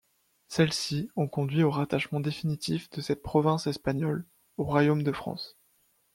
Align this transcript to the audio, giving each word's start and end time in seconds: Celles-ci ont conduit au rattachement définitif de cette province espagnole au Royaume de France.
Celles-ci 0.47 1.11
ont 1.15 1.27
conduit 1.27 1.61
au 1.61 1.69
rattachement 1.69 2.19
définitif 2.19 2.89
de 2.89 3.01
cette 3.01 3.21
province 3.21 3.67
espagnole 3.67 4.25
au 4.57 4.63
Royaume 4.63 5.03
de 5.03 5.11
France. 5.11 5.59